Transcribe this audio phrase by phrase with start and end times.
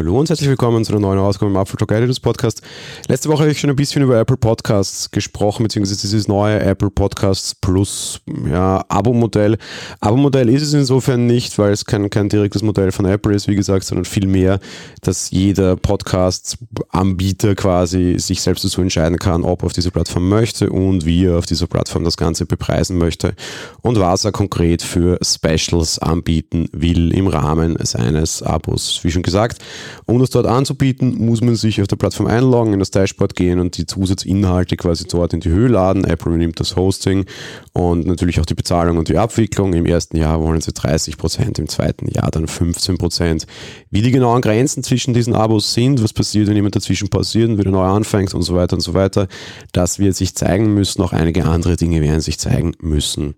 [0.00, 2.62] Hallo und herzlich willkommen zu einer neuen Ausgabe im Apple Talk Editors Podcast.
[3.08, 6.88] Letzte Woche habe ich schon ein bisschen über Apple Podcasts gesprochen, beziehungsweise dieses neue Apple
[6.88, 9.58] Podcasts Plus ja, Abo-Modell.
[10.00, 13.56] Abo-Modell ist es insofern nicht, weil es kein, kein direktes Modell von Apple ist, wie
[13.56, 14.58] gesagt, sondern vielmehr,
[15.02, 20.70] dass jeder Podcast-Anbieter quasi sich selbst dazu entscheiden kann, ob er auf diese Plattform möchte
[20.70, 23.34] und wie er auf dieser Plattform das Ganze bepreisen möchte
[23.82, 29.00] und was er konkret für Specials anbieten will im Rahmen seines Abos.
[29.02, 29.60] Wie schon gesagt,
[30.06, 33.58] um das dort anzubieten, muss man sich auf der Plattform einloggen, in das Dashboard gehen
[33.58, 36.04] und die Zusatzinhalte quasi dort in die Höhe laden.
[36.04, 37.26] Apple übernimmt das Hosting
[37.72, 39.72] und natürlich auch die Bezahlung und die Abwicklung.
[39.74, 43.46] Im ersten Jahr wollen sie 30 Prozent, im zweiten Jahr dann 15 Prozent.
[43.90, 47.58] Wie die genauen Grenzen zwischen diesen Abos sind, was passiert, wenn jemand dazwischen passiert und
[47.58, 49.28] wieder neu anfängt und so weiter und so weiter,
[49.72, 51.02] das wird sich zeigen müssen.
[51.02, 53.34] Auch einige andere Dinge werden sich zeigen müssen.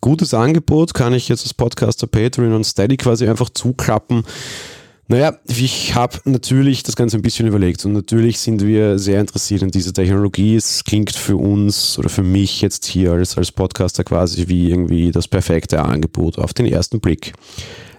[0.00, 4.24] Gutes Angebot kann ich jetzt als Podcaster Patreon und Steady quasi einfach zuklappen.
[5.06, 9.60] Naja, ich habe natürlich das Ganze ein bisschen überlegt und natürlich sind wir sehr interessiert
[9.60, 10.56] in dieser Technologie.
[10.56, 15.10] Es klingt für uns oder für mich jetzt hier als, als Podcaster quasi wie irgendwie
[15.12, 17.34] das perfekte Angebot auf den ersten Blick.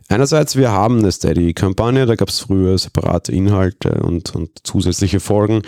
[0.08, 5.62] Einerseits, wir haben eine Steady-Kampagne, da gab es früher separate Inhalte und, und zusätzliche Folgen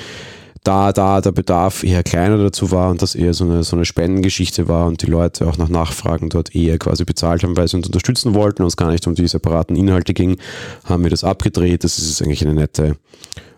[0.64, 3.86] da, da der Bedarf eher kleiner dazu war und das eher so eine, so eine
[3.86, 7.78] Spendengeschichte war und die Leute auch nach Nachfragen dort eher quasi bezahlt haben, weil sie
[7.78, 10.38] uns unterstützen wollten und es gar nicht um die separaten Inhalte ging,
[10.86, 11.84] haben wir das abgedreht.
[11.84, 12.98] Das ist eigentlich eine nette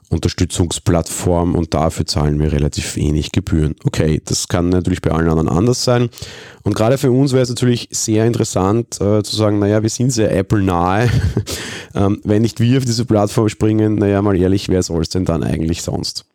[0.09, 3.75] Unterstützungsplattform und dafür zahlen wir relativ wenig Gebühren.
[3.83, 6.09] Okay, das kann natürlich bei allen anderen anders sein.
[6.63, 10.11] Und gerade für uns wäre es natürlich sehr interessant äh, zu sagen, naja, wir sind
[10.11, 11.09] sehr Apple-nahe.
[11.95, 15.25] ähm, wenn nicht wir auf diese Plattform springen, naja, mal ehrlich, wer soll es denn
[15.25, 16.25] dann eigentlich sonst?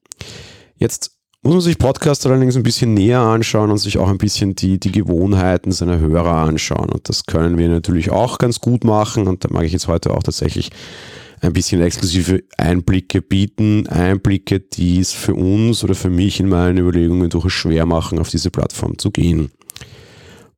[0.84, 4.54] Jetzt muss man sich Podcast allerdings ein bisschen näher anschauen und sich auch ein bisschen
[4.54, 6.90] die, die Gewohnheiten seiner Hörer anschauen.
[6.90, 9.26] Und das können wir natürlich auch ganz gut machen.
[9.26, 10.68] Und da mag ich jetzt heute auch tatsächlich
[11.40, 13.86] ein bisschen exklusive Einblicke bieten.
[13.86, 18.28] Einblicke, die es für uns oder für mich in meinen Überlegungen durchaus schwer machen, auf
[18.28, 19.52] diese Plattform zu gehen.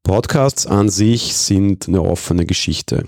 [0.03, 3.07] Podcasts an sich sind eine offene Geschichte.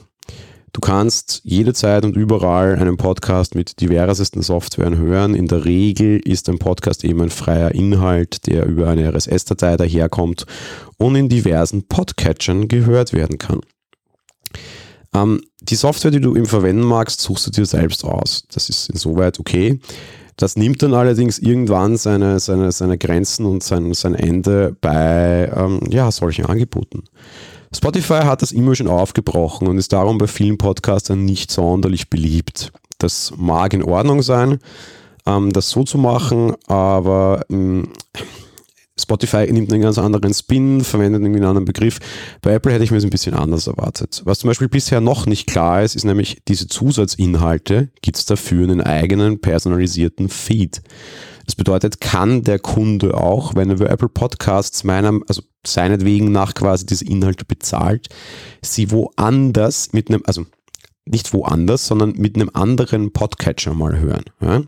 [0.78, 5.34] Du kannst jederzeit und überall einen Podcast mit diversesten Softwaren hören.
[5.34, 10.47] In der Regel ist ein Podcast eben ein freier Inhalt, der über eine RSS-Datei daherkommt
[10.97, 13.59] und in diversen Podcatchern gehört werden kann.
[15.12, 18.44] Ähm, die Software, die du im verwenden magst, suchst du dir selbst aus.
[18.53, 19.81] Das ist insoweit okay.
[20.37, 25.81] Das nimmt dann allerdings irgendwann seine, seine, seine Grenzen und sein, sein Ende bei ähm,
[25.91, 27.03] ja, solchen Angeboten.
[27.75, 32.73] Spotify hat das immer schon aufgebrochen und ist darum bei vielen Podcastern nicht sonderlich beliebt.
[32.99, 34.59] Das mag in Ordnung sein,
[35.27, 37.89] ähm, das so zu machen, aber ähm,
[39.01, 41.99] Spotify nimmt einen ganz anderen Spin, verwendet irgendwie einen anderen Begriff.
[42.43, 44.23] Bei Apple hätte ich mir das ein bisschen anders erwartet.
[44.25, 48.65] Was zum Beispiel bisher noch nicht klar ist, ist nämlich diese Zusatzinhalte, gibt es dafür
[48.65, 50.83] einen eigenen personalisierten Feed.
[51.47, 56.54] Das bedeutet, kann der Kunde auch, wenn er über Apple Podcasts meinem, also seinetwegen nach
[56.54, 58.08] quasi diese Inhalte bezahlt,
[58.62, 60.46] sie woanders mit einem, also
[61.04, 64.24] nicht woanders, sondern mit einem anderen Podcatcher mal hören.
[64.41, 64.62] Ja?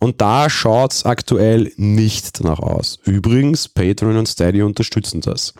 [0.00, 2.98] Und da schaut es aktuell nicht danach aus.
[3.04, 5.54] Übrigens, Patreon und Steady unterstützen das.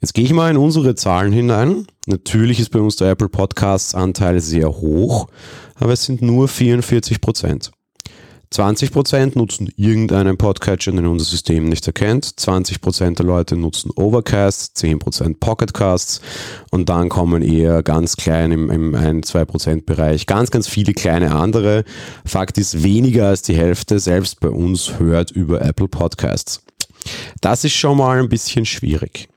[0.00, 1.86] Jetzt gehe ich mal in unsere Zahlen hinein.
[2.06, 5.28] Natürlich ist bei uns der Apple Podcasts Anteil sehr hoch,
[5.74, 7.72] aber es sind nur 44 Prozent.
[8.52, 12.26] 20% nutzen irgendeinen Podcatcher, den unser System nicht erkennt.
[12.26, 16.20] 20% der Leute nutzen Overcast, 10% Pocketcasts
[16.70, 21.84] und dann kommen eher ganz klein im, im 1-2% Bereich ganz, ganz viele kleine andere.
[22.24, 26.62] Fakt ist, weniger als die Hälfte selbst bei uns hört über Apple Podcasts.
[27.40, 29.28] Das ist schon mal ein bisschen schwierig.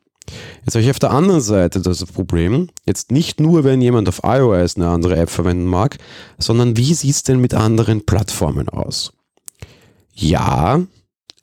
[0.65, 4.21] Jetzt habe ich auf der anderen Seite das Problem, jetzt nicht nur, wenn jemand auf
[4.23, 5.97] iOS eine andere App verwenden mag,
[6.37, 9.13] sondern wie sieht es denn mit anderen Plattformen aus?
[10.13, 10.81] Ja,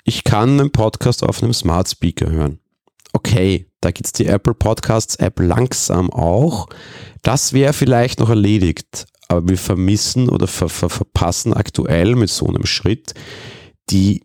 [0.05, 2.59] ich kann einen Podcast auf einem Smart Speaker hören.
[3.13, 6.69] Okay, da gibt es die Apple Podcasts App langsam auch.
[7.23, 12.47] Das wäre vielleicht noch erledigt, aber wir vermissen oder ver ver verpassen aktuell mit so
[12.47, 13.15] einem Schritt
[13.91, 14.23] die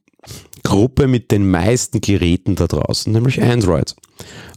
[0.63, 3.95] Gruppe mit den meisten Geräten da draußen, nämlich Android.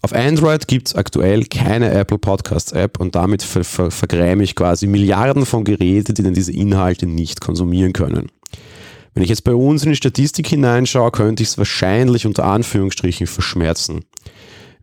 [0.02, 4.56] Auf Android gibt es aktuell keine Apple Podcasts App und damit ver ver vergräme ich
[4.56, 8.31] quasi Milliarden von Geräten, die dann diese Inhalte nicht konsumieren können.
[9.12, 13.26] Wenn ich jetzt bei uns in die Statistik hineinschaue, könnte ich es wahrscheinlich unter Anführungsstrichen
[13.26, 14.05] verschmerzen.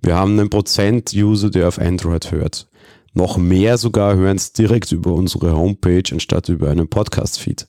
[0.01, 2.67] Wir haben einen Prozent-User, der auf Android hört.
[3.13, 7.67] Noch mehr sogar hören es direkt über unsere Homepage anstatt über einen Podcast-Feed.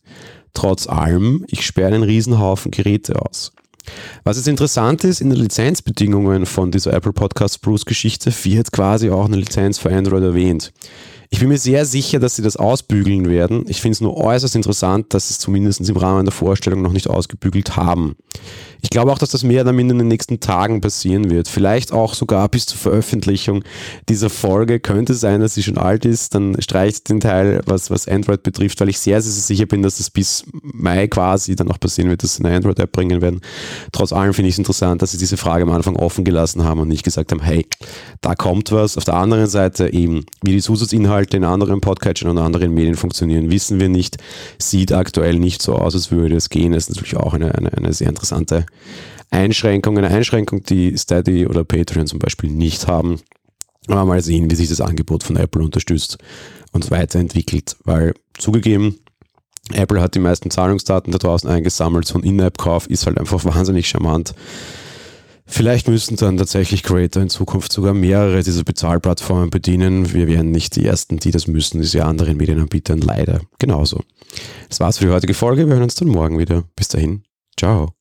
[0.52, 3.52] Trotz allem, ich sperre einen Riesenhaufen Geräte aus.
[4.24, 9.10] Was jetzt interessant ist, in den Lizenzbedingungen von dieser Apple Podcast Plus Geschichte wird quasi
[9.10, 10.72] auch eine Lizenz für Android erwähnt.
[11.30, 13.64] Ich bin mir sehr sicher, dass sie das ausbügeln werden.
[13.68, 16.92] Ich finde es nur äußerst interessant, dass sie es zumindest im Rahmen der Vorstellung noch
[16.92, 18.16] nicht ausgebügelt haben.
[18.80, 21.48] Ich glaube auch, dass das mehr oder minder in den nächsten Tagen passieren wird.
[21.48, 23.64] Vielleicht auch sogar bis zur Veröffentlichung
[24.08, 24.78] dieser Folge.
[24.80, 26.34] Könnte sein, dass sie schon alt ist.
[26.34, 29.98] Dann streicht den Teil, was, was Android betrifft, weil ich sehr, sehr sicher bin, dass
[29.98, 33.40] das bis Mai quasi dann auch passieren wird, dass sie eine Android-App bringen werden.
[33.92, 36.80] Trotz allem finde ich es interessant, dass sie diese Frage am Anfang offen gelassen haben
[36.80, 37.66] und nicht gesagt haben, hey,
[38.20, 38.96] da kommt was.
[38.96, 43.50] Auf der anderen Seite eben, wie die Zusatzinhalte in anderen Podcatchern und anderen Medien funktionieren,
[43.50, 44.16] wissen wir nicht.
[44.58, 46.72] Sieht aktuell nicht so aus, als würde es gehen.
[46.72, 48.66] Das ist natürlich auch eine, eine, eine sehr interessante
[49.30, 53.20] Einschränkung, eine Einschränkung, die Steady oder Patreon zum Beispiel nicht haben.
[53.88, 56.18] Aber mal sehen, wie sich das Angebot von Apple unterstützt
[56.72, 58.98] und weiterentwickelt, weil zugegeben,
[59.72, 62.06] Apple hat die meisten Zahlungsdaten da draußen eingesammelt.
[62.06, 64.34] So ein In-App-Kauf ist halt einfach wahnsinnig charmant.
[65.50, 70.12] Vielleicht müssen dann tatsächlich Creator in Zukunft sogar mehrere dieser Bezahlplattformen bedienen.
[70.12, 71.80] Wir wären nicht die Ersten, die das müssen.
[71.80, 74.02] Ist ja anderen Medienanbietern leider genauso.
[74.68, 75.66] Das war's für die heutige Folge.
[75.66, 76.64] Wir hören uns dann morgen wieder.
[76.76, 77.22] Bis dahin.
[77.58, 77.97] Ciao.